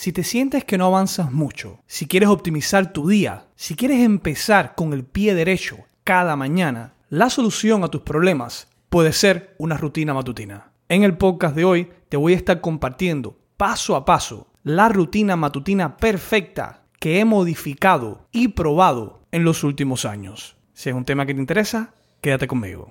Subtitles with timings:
[0.00, 4.74] Si te sientes que no avanzas mucho, si quieres optimizar tu día, si quieres empezar
[4.74, 10.14] con el pie derecho cada mañana, la solución a tus problemas puede ser una rutina
[10.14, 10.72] matutina.
[10.88, 15.36] En el podcast de hoy te voy a estar compartiendo paso a paso la rutina
[15.36, 20.56] matutina perfecta que he modificado y probado en los últimos años.
[20.72, 21.92] Si es un tema que te interesa,
[22.22, 22.90] quédate conmigo.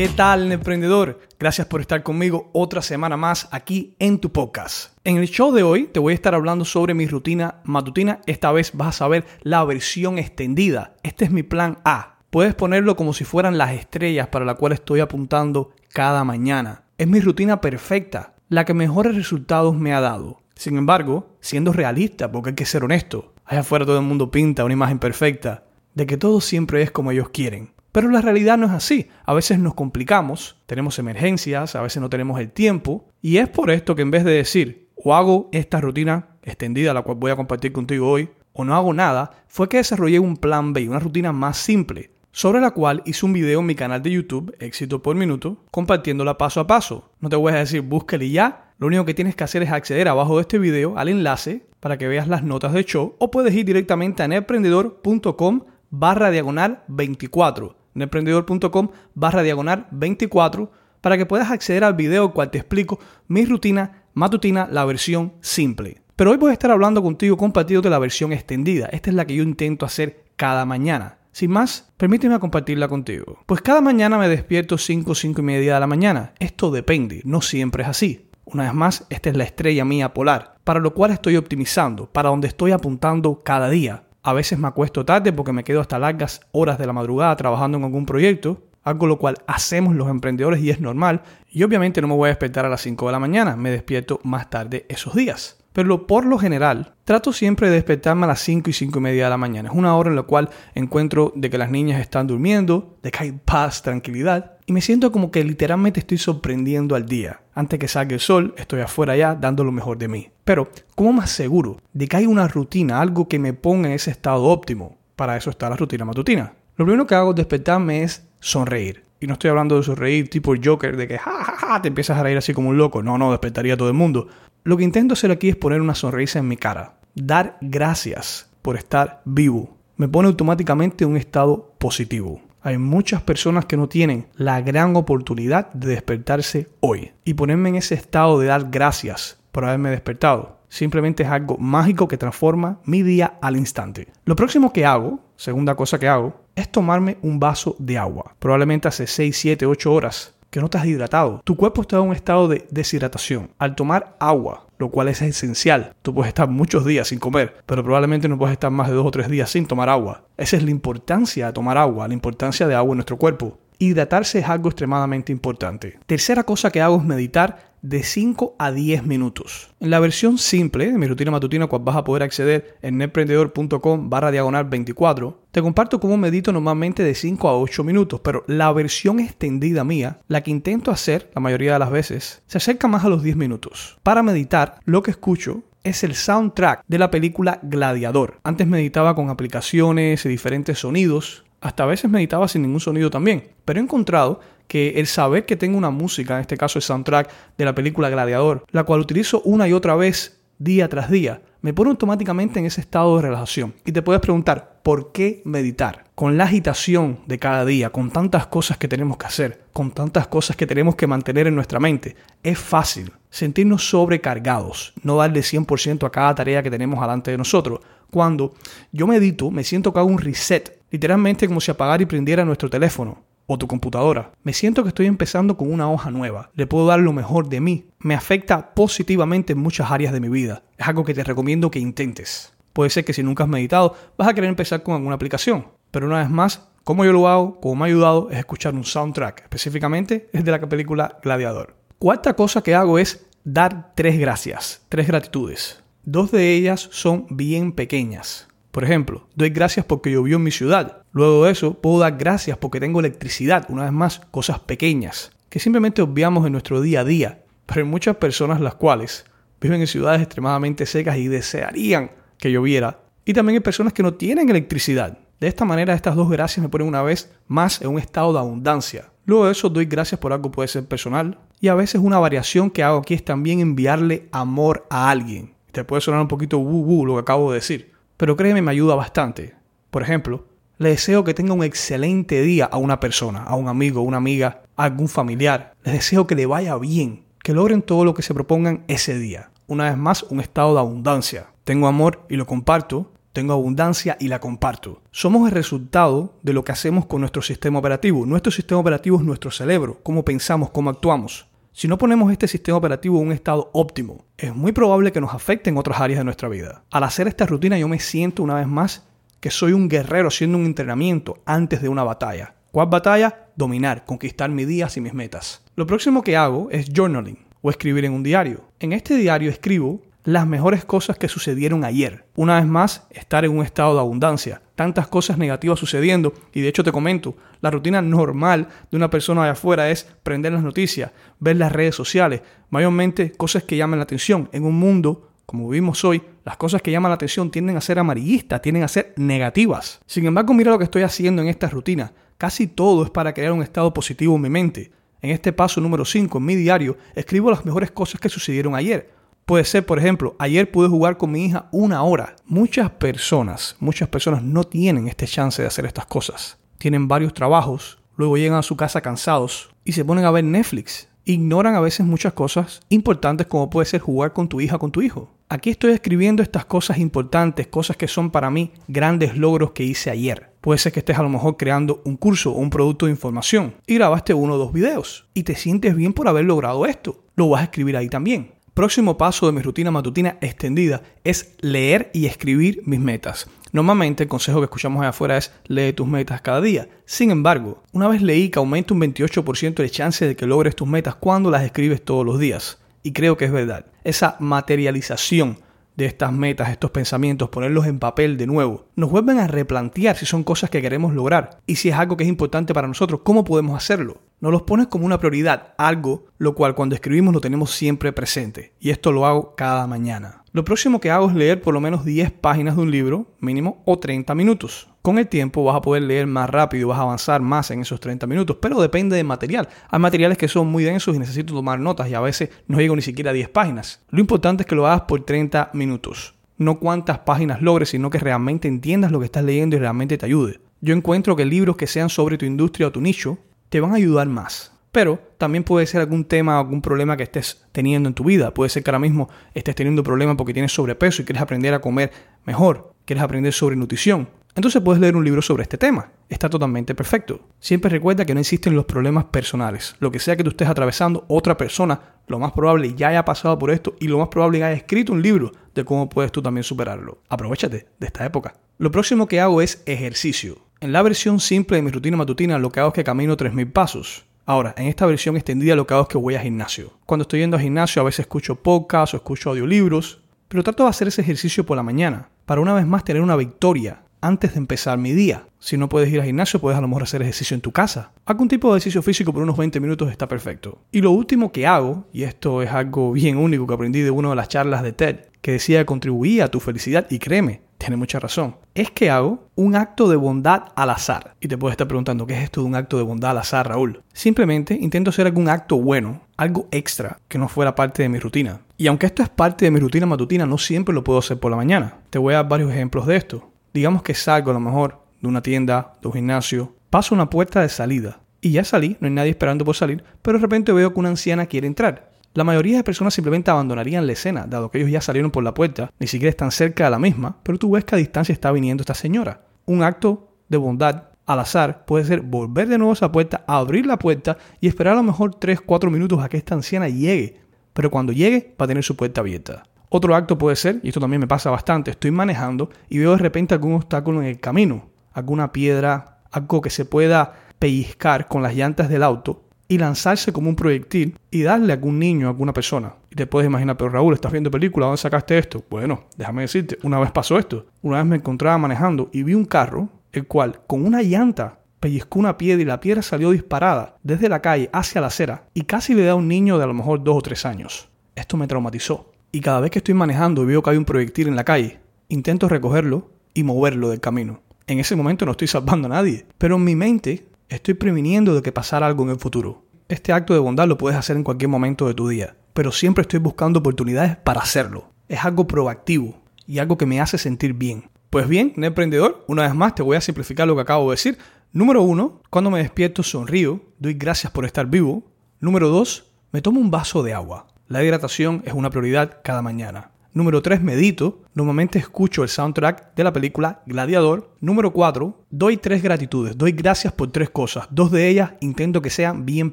[0.00, 1.20] ¿Qué tal, emprendedor?
[1.38, 4.96] Gracias por estar conmigo otra semana más aquí en tu podcast.
[5.04, 8.22] En el show de hoy te voy a estar hablando sobre mi rutina matutina.
[8.24, 10.94] Esta vez vas a saber la versión extendida.
[11.02, 12.16] Este es mi plan A.
[12.30, 16.84] Puedes ponerlo como si fueran las estrellas para la cual estoy apuntando cada mañana.
[16.96, 20.40] Es mi rutina perfecta, la que mejores resultados me ha dado.
[20.54, 24.64] Sin embargo, siendo realista, porque hay que ser honesto, allá afuera todo el mundo pinta
[24.64, 27.74] una imagen perfecta de que todo siempre es como ellos quieren.
[27.92, 29.08] Pero la realidad no es así.
[29.24, 33.08] A veces nos complicamos, tenemos emergencias, a veces no tenemos el tiempo.
[33.20, 37.02] Y es por esto que en vez de decir, o hago esta rutina extendida, la
[37.02, 40.72] cual voy a compartir contigo hoy, o no hago nada, fue que desarrollé un plan
[40.72, 44.10] B, una rutina más simple, sobre la cual hice un video en mi canal de
[44.10, 47.12] YouTube, Éxito por Minuto, compartiéndola paso a paso.
[47.20, 50.08] No te voy a decir búsquele ya, lo único que tienes que hacer es acceder
[50.08, 53.54] abajo de este video al enlace para que veas las notas de show o puedes
[53.54, 61.84] ir directamente a emprendedor.com barra diagonal 24 emprendedor.com barra diagonal 24 para que puedas acceder
[61.84, 66.02] al video cual te explico mi rutina matutina, la versión simple.
[66.16, 68.86] Pero hoy voy a estar hablando contigo compartiendo de la versión extendida.
[68.92, 71.18] Esta es la que yo intento hacer cada mañana.
[71.32, 73.38] Sin más, permíteme compartirla contigo.
[73.46, 76.34] Pues cada mañana me despierto 5 o 5 y media de la mañana.
[76.38, 78.26] Esto depende, no siempre es así.
[78.44, 82.30] Una vez más, esta es la estrella mía polar, para lo cual estoy optimizando, para
[82.30, 84.02] donde estoy apuntando cada día.
[84.22, 87.78] A veces me acuesto tarde porque me quedo hasta largas horas de la madrugada trabajando
[87.78, 91.22] en algún proyecto, algo lo cual hacemos los emprendedores y es normal.
[91.50, 94.20] Y obviamente no me voy a despertar a las 5 de la mañana, me despierto
[94.22, 95.56] más tarde esos días.
[95.72, 99.24] Pero por lo general, trato siempre de despertarme a las 5 y 5 y media
[99.24, 99.68] de la mañana.
[99.68, 103.22] Es una hora en la cual encuentro de que las niñas están durmiendo, de que
[103.22, 104.58] hay paz, tranquilidad.
[104.66, 107.40] Y me siento como que literalmente estoy sorprendiendo al día.
[107.54, 110.28] Antes que salga el sol, estoy afuera ya dando lo mejor de mí.
[110.50, 114.10] Pero, ¿cómo más seguro de que hay una rutina, algo que me ponga en ese
[114.10, 114.98] estado óptimo?
[115.14, 116.54] Para eso está la rutina matutina.
[116.74, 119.04] Lo primero que hago al despertarme es sonreír.
[119.20, 122.18] Y no estoy hablando de sonreír tipo Joker, de que ja, ja, ja, te empiezas
[122.18, 123.00] a reír así como un loco.
[123.00, 124.26] No, no, despertaría a todo el mundo.
[124.64, 126.94] Lo que intento hacer aquí es poner una sonrisa en mi cara.
[127.14, 129.76] Dar gracias por estar vivo.
[129.98, 132.42] Me pone automáticamente en un estado positivo.
[132.62, 137.76] Hay muchas personas que no tienen la gran oportunidad de despertarse hoy y ponerme en
[137.76, 140.58] ese estado de dar gracias por haberme despertado.
[140.68, 144.08] Simplemente es algo mágico que transforma mi día al instante.
[144.24, 148.34] Lo próximo que hago, segunda cosa que hago, es tomarme un vaso de agua.
[148.38, 151.40] Probablemente hace 6, 7, 8 horas que no estás hidratado.
[151.44, 153.50] Tu cuerpo está en un estado de deshidratación.
[153.58, 157.84] Al tomar agua, lo cual es esencial, tú puedes estar muchos días sin comer, pero
[157.84, 160.24] probablemente no puedes estar más de dos o tres días sin tomar agua.
[160.36, 163.58] Esa es la importancia de tomar agua, la importancia de agua en nuestro cuerpo.
[163.82, 165.98] Hidratarse es algo extremadamente importante.
[166.04, 169.70] Tercera cosa que hago es meditar de 5 a 10 minutos.
[169.80, 174.10] En la versión simple de mi rutina matutina, cual vas a poder acceder en netprendedor.com
[174.10, 178.70] barra diagonal 24, te comparto cómo medito normalmente de 5 a 8 minutos, pero la
[178.70, 183.06] versión extendida mía, la que intento hacer la mayoría de las veces, se acerca más
[183.06, 183.96] a los 10 minutos.
[184.02, 188.40] Para meditar, lo que escucho es el soundtrack de la película Gladiador.
[188.44, 193.48] Antes meditaba con aplicaciones y diferentes sonidos, hasta a veces meditaba sin ningún sonido también,
[193.64, 197.30] pero he encontrado que el saber que tengo una música, en este caso el soundtrack
[197.58, 201.74] de la película Gladiador, la cual utilizo una y otra vez día tras día, me
[201.74, 203.74] pone automáticamente en ese estado de relajación.
[203.84, 206.04] Y te puedes preguntar, ¿por qué meditar?
[206.14, 210.28] Con la agitación de cada día, con tantas cosas que tenemos que hacer, con tantas
[210.28, 216.06] cosas que tenemos que mantener en nuestra mente, es fácil sentirnos sobrecargados, no darle 100%
[216.06, 217.80] a cada tarea que tenemos delante de nosotros.
[218.10, 218.54] Cuando
[218.92, 222.68] yo medito, me siento que hago un reset Literalmente como si apagara y prendiera nuestro
[222.68, 224.32] teléfono o tu computadora.
[224.44, 226.50] Me siento que estoy empezando con una hoja nueva.
[226.54, 227.86] Le puedo dar lo mejor de mí.
[227.98, 230.62] Me afecta positivamente en muchas áreas de mi vida.
[230.78, 232.52] Es algo que te recomiendo que intentes.
[232.72, 235.66] Puede ser que si nunca has meditado, vas a querer empezar con alguna aplicación.
[235.90, 238.84] Pero una vez más, Como yo lo hago, como me ha ayudado, es escuchar un
[238.84, 241.76] soundtrack, específicamente es de la película Gladiador.
[241.98, 245.82] Cuarta cosa que hago es dar tres gracias, tres gratitudes.
[246.04, 248.48] Dos de ellas son bien pequeñas.
[248.70, 251.02] Por ejemplo, doy gracias porque llovió en mi ciudad.
[251.12, 253.66] Luego de eso, puedo dar gracias porque tengo electricidad.
[253.68, 257.42] Una vez más, cosas pequeñas que simplemente obviamos en nuestro día a día.
[257.66, 259.26] Pero hay muchas personas las cuales
[259.60, 263.00] viven en ciudades extremadamente secas y desearían que lloviera.
[263.24, 265.18] Y también hay personas que no tienen electricidad.
[265.40, 268.38] De esta manera, estas dos gracias me ponen una vez más en un estado de
[268.38, 269.10] abundancia.
[269.24, 271.38] Luego de eso, doy gracias por algo puede ser personal.
[271.60, 275.54] Y a veces una variación que hago aquí es también enviarle amor a alguien.
[275.72, 277.89] Te puede sonar un poquito woo lo que acabo de decir.
[278.20, 279.54] Pero créeme, me ayuda bastante.
[279.90, 280.44] Por ejemplo,
[280.76, 284.60] le deseo que tenga un excelente día a una persona, a un amigo, una amiga,
[284.76, 285.72] a algún familiar.
[285.84, 289.52] Les deseo que le vaya bien, que logren todo lo que se propongan ese día.
[289.68, 291.46] Una vez más, un estado de abundancia.
[291.64, 295.02] Tengo amor y lo comparto tengo abundancia y la comparto.
[295.12, 298.26] Somos el resultado de lo que hacemos con nuestro sistema operativo.
[298.26, 301.46] Nuestro sistema operativo es nuestro cerebro, cómo pensamos, cómo actuamos.
[301.80, 305.32] Si no ponemos este sistema operativo en un estado óptimo, es muy probable que nos
[305.32, 306.84] afecte en otras áreas de nuestra vida.
[306.90, 309.06] Al hacer esta rutina yo me siento una vez más
[309.40, 312.52] que soy un guerrero haciendo un entrenamiento antes de una batalla.
[312.70, 313.46] ¿Cuál batalla?
[313.56, 315.64] Dominar, conquistar mis días y mis metas.
[315.74, 318.68] Lo próximo que hago es journaling o escribir en un diario.
[318.78, 322.26] En este diario escribo las mejores cosas que sucedieron ayer.
[322.36, 324.60] Una vez más, estar en un estado de abundancia.
[324.74, 326.34] Tantas cosas negativas sucediendo.
[326.52, 330.52] Y de hecho te comento, la rutina normal de una persona de afuera es prender
[330.52, 334.48] las noticias, ver las redes sociales, mayormente cosas que llaman la atención.
[334.52, 337.98] En un mundo como vivimos hoy, las cosas que llaman la atención tienden a ser
[337.98, 340.00] amarillistas, tienden a ser negativas.
[340.06, 342.12] Sin embargo, mira lo que estoy haciendo en esta rutina.
[342.38, 344.92] Casi todo es para crear un estado positivo en mi mente.
[345.20, 349.10] En este paso número 5, en mi diario, escribo las mejores cosas que sucedieron ayer
[349.50, 352.36] Puede ser, por ejemplo, ayer pude jugar con mi hija una hora.
[352.46, 356.59] Muchas personas, muchas personas no tienen este chance de hacer estas cosas.
[356.80, 361.10] Tienen varios trabajos, luego llegan a su casa cansados y se ponen a ver Netflix.
[361.26, 365.02] Ignoran a veces muchas cosas importantes como puede ser jugar con tu hija, con tu
[365.02, 365.30] hijo.
[365.50, 370.08] Aquí estoy escribiendo estas cosas importantes, cosas que son para mí grandes logros que hice
[370.08, 370.54] ayer.
[370.62, 373.74] Puede ser que estés a lo mejor creando un curso o un producto de información
[373.86, 377.24] y grabaste uno o dos videos y te sientes bien por haber logrado esto.
[377.36, 378.52] Lo vas a escribir ahí también.
[378.80, 383.46] Próximo paso de mi rutina matutina extendida es leer y escribir mis metas.
[383.72, 386.88] Normalmente el consejo que escuchamos allá afuera es lee tus metas cada día.
[387.04, 390.88] Sin embargo, una vez leí que aumenta un 28% de chance de que logres tus
[390.88, 392.78] metas cuando las escribes todos los días.
[393.02, 393.84] Y creo que es verdad.
[394.02, 395.58] Esa materialización
[395.96, 400.24] de estas metas, estos pensamientos, ponerlos en papel de nuevo, nos vuelven a replantear si
[400.24, 403.44] son cosas que queremos lograr y si es algo que es importante para nosotros, cómo
[403.44, 404.22] podemos hacerlo.
[404.40, 408.72] Nos los pones como una prioridad, algo lo cual cuando escribimos lo tenemos siempre presente.
[408.80, 410.44] Y esto lo hago cada mañana.
[410.52, 413.82] Lo próximo que hago es leer por lo menos 10 páginas de un libro, mínimo,
[413.84, 414.88] o 30 minutos.
[415.02, 418.00] Con el tiempo vas a poder leer más rápido, vas a avanzar más en esos
[418.00, 419.68] 30 minutos, pero depende del material.
[419.90, 422.96] Hay materiales que son muy densos y necesito tomar notas y a veces no llego
[422.96, 424.00] ni siquiera a 10 páginas.
[424.08, 426.34] Lo importante es que lo hagas por 30 minutos.
[426.56, 430.24] No cuántas páginas logres, sino que realmente entiendas lo que estás leyendo y realmente te
[430.24, 430.60] ayude.
[430.80, 433.36] Yo encuentro que libros que sean sobre tu industria o tu nicho
[433.70, 434.72] te van a ayudar más.
[434.92, 438.52] Pero también puede ser algún tema algún problema que estés teniendo en tu vida.
[438.52, 441.80] Puede ser que ahora mismo estés teniendo problemas porque tienes sobrepeso y quieres aprender a
[441.80, 442.10] comer
[442.44, 442.92] mejor.
[443.04, 444.28] Quieres aprender sobre nutrición.
[444.56, 446.10] Entonces puedes leer un libro sobre este tema.
[446.28, 447.40] Está totalmente perfecto.
[447.60, 449.94] Siempre recuerda que no existen los problemas personales.
[450.00, 453.56] Lo que sea que tú estés atravesando, otra persona, lo más probable ya haya pasado
[453.58, 456.64] por esto y lo más probable haya escrito un libro de cómo puedes tú también
[456.64, 457.22] superarlo.
[457.28, 458.54] Aprovechate de esta época.
[458.78, 460.58] Lo próximo que hago es ejercicio.
[460.82, 463.70] En la versión simple de mi rutina matutina lo que hago es que camino 3.000
[463.70, 464.24] pasos.
[464.46, 466.94] Ahora, en esta versión extendida lo que hago es que voy a gimnasio.
[467.04, 470.88] Cuando estoy yendo al gimnasio a veces escucho podcasts o escucho audiolibros, pero trato de
[470.88, 474.58] hacer ese ejercicio por la mañana, para una vez más tener una victoria antes de
[474.58, 475.44] empezar mi día.
[475.58, 478.12] Si no puedes ir al gimnasio, puedes a lo mejor hacer ejercicio en tu casa.
[478.24, 480.78] Algún tipo de ejercicio físico por unos 20 minutos está perfecto.
[480.92, 484.30] Y lo último que hago, y esto es algo bien único que aprendí de una
[484.30, 487.96] de las charlas de TED, que decía que contribuía a tu felicidad, y créeme, tiene
[487.96, 488.54] mucha razón.
[488.74, 491.34] Es que hago un acto de bondad al azar.
[491.40, 493.66] Y te puedes estar preguntando, ¿qué es esto de un acto de bondad al azar,
[493.68, 494.02] Raúl?
[494.12, 498.60] Simplemente intento hacer algún acto bueno, algo extra, que no fuera parte de mi rutina.
[498.76, 501.50] Y aunque esto es parte de mi rutina matutina, no siempre lo puedo hacer por
[501.50, 501.94] la mañana.
[502.10, 503.50] Te voy a dar varios ejemplos de esto.
[503.72, 507.62] Digamos que salgo a lo mejor de una tienda, de un gimnasio, paso una puerta
[507.62, 508.20] de salida.
[508.42, 511.10] Y ya salí, no hay nadie esperando por salir, pero de repente veo que una
[511.10, 512.09] anciana quiere entrar.
[512.32, 515.52] La mayoría de personas simplemente abandonarían la escena, dado que ellos ya salieron por la
[515.52, 518.52] puerta, ni siquiera están cerca de la misma, pero tú ves que a distancia está
[518.52, 519.40] viniendo esta señora.
[519.66, 523.84] Un acto de bondad al azar puede ser volver de nuevo a esa puerta, abrir
[523.84, 527.40] la puerta y esperar a lo mejor 3-4 minutos a que esta anciana llegue.
[527.72, 529.64] Pero cuando llegue va a tener su puerta abierta.
[529.88, 533.18] Otro acto puede ser, y esto también me pasa bastante, estoy manejando y veo de
[533.18, 538.54] repente algún obstáculo en el camino, alguna piedra, algo que se pueda pellizcar con las
[538.54, 542.52] llantas del auto y lanzarse como un proyectil y darle a algún niño, a alguna
[542.52, 542.94] persona.
[543.08, 545.64] Y te puedes imaginar, pero Raúl, estás viendo película, ¿dónde sacaste esto?
[545.70, 547.66] Bueno, déjame decirte, una vez pasó esto.
[547.80, 552.18] Una vez me encontraba manejando y vi un carro, el cual con una llanta pellizcó
[552.18, 555.94] una piedra y la piedra salió disparada desde la calle hacia la acera y casi
[555.94, 557.88] le da a un niño de a lo mejor dos o tres años.
[558.16, 559.12] Esto me traumatizó.
[559.30, 561.78] Y cada vez que estoy manejando y veo que hay un proyectil en la calle,
[562.08, 564.40] intento recogerlo y moverlo del camino.
[564.66, 568.42] En ese momento no estoy salvando a nadie, pero en mi mente estoy previniendo de
[568.42, 569.64] que pasara algo en el futuro.
[569.88, 573.02] Este acto de bondad lo puedes hacer en cualquier momento de tu día, pero siempre
[573.02, 574.92] estoy buscando oportunidades para hacerlo.
[575.08, 577.90] Es algo proactivo y algo que me hace sentir bien.
[578.08, 580.94] Pues bien, en emprendedor, una vez más te voy a simplificar lo que acabo de
[580.94, 581.18] decir.
[581.52, 585.02] Número uno, cuando me despierto sonrío, doy gracias por estar vivo.
[585.40, 587.48] Número dos, me tomo un vaso de agua.
[587.66, 589.89] La hidratación es una prioridad cada mañana.
[590.12, 591.22] Número 3, medito.
[591.34, 594.34] Normalmente escucho el soundtrack de la película Gladiador.
[594.40, 596.36] Número 4, doy tres gratitudes.
[596.36, 597.68] Doy gracias por tres cosas.
[597.70, 599.52] Dos de ellas intento que sean bien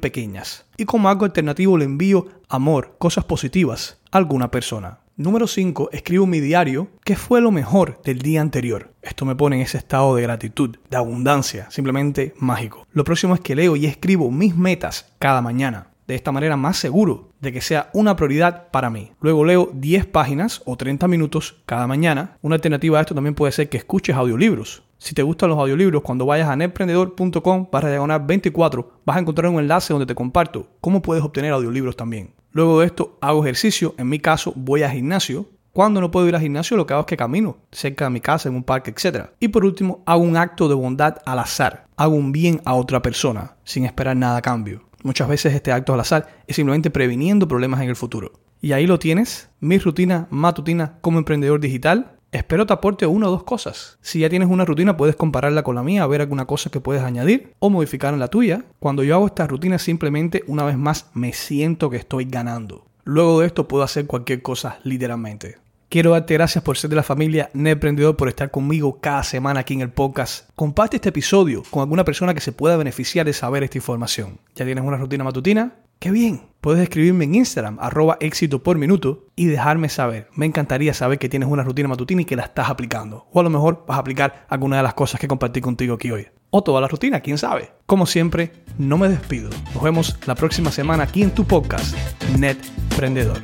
[0.00, 0.66] pequeñas.
[0.76, 4.98] Y como algo alternativo le envío amor, cosas positivas a alguna persona.
[5.16, 8.92] Número 5, escribo mi diario qué fue lo mejor del día anterior.
[9.02, 12.86] Esto me pone en ese estado de gratitud, de abundancia, simplemente mágico.
[12.92, 16.78] Lo próximo es que leo y escribo mis metas cada mañana de esta manera más
[16.78, 19.12] seguro de que sea una prioridad para mí.
[19.20, 22.38] Luego leo 10 páginas o 30 minutos cada mañana.
[22.42, 24.82] Una alternativa a esto también puede ser que escuches audiolibros.
[24.96, 29.50] Si te gustan los audiolibros, cuando vayas a netprendedor.com para diagonal 24 vas a encontrar
[29.52, 32.34] un enlace donde te comparto cómo puedes obtener audiolibros también.
[32.52, 35.46] Luego de esto hago ejercicio, en mi caso voy al gimnasio.
[35.74, 38.20] Cuando no puedo ir al gimnasio, lo que hago es que camino cerca de mi
[38.20, 39.26] casa, en un parque, etc.
[39.38, 41.86] Y por último, hago un acto de bondad al azar.
[41.96, 44.87] Hago un bien a otra persona, sin esperar nada a cambio.
[45.02, 48.32] Muchas veces este acto al azar es simplemente previniendo problemas en el futuro.
[48.60, 52.16] Y ahí lo tienes, mi rutina matutina como emprendedor digital.
[52.32, 53.98] Espero te aporte una o dos cosas.
[54.02, 56.80] Si ya tienes una rutina, puedes compararla con la mía, a ver alguna cosa que
[56.80, 58.64] puedes añadir o modificar en la tuya.
[58.80, 62.86] Cuando yo hago esta rutina, simplemente una vez más me siento que estoy ganando.
[63.04, 65.58] Luego de esto puedo hacer cualquier cosa literalmente.
[65.90, 69.72] Quiero darte gracias por ser de la familia Emprendedor, por estar conmigo cada semana aquí
[69.72, 70.50] en el podcast.
[70.54, 74.38] Comparte este episodio con alguna persona que se pueda beneficiar de saber esta información.
[74.54, 75.76] ¿Ya tienes una rutina matutina?
[75.98, 76.42] ¡Qué bien!
[76.60, 80.28] Puedes escribirme en Instagram, arroba éxito por minuto, y dejarme saber.
[80.34, 83.26] Me encantaría saber que tienes una rutina matutina y que la estás aplicando.
[83.32, 86.12] O a lo mejor vas a aplicar alguna de las cosas que compartí contigo aquí
[86.12, 86.28] hoy.
[86.50, 87.72] O toda la rutina, quién sabe.
[87.86, 89.50] Como siempre, no me despido.
[89.74, 91.96] Nos vemos la próxima semana aquí en tu podcast,
[92.38, 92.58] Net
[92.90, 93.38] Emprendedor.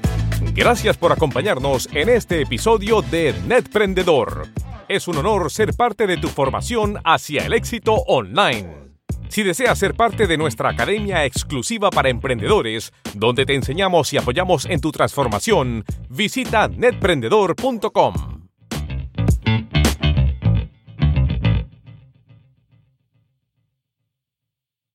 [0.54, 4.46] Gracias por acompañarnos en este episodio de Netprendedor.
[4.88, 8.93] Es un honor ser parte de tu formación hacia el éxito online.
[9.28, 14.64] Si deseas ser parte de nuestra academia exclusiva para emprendedores, donde te enseñamos y apoyamos
[14.66, 18.33] en tu transformación, visita netprendedor.com.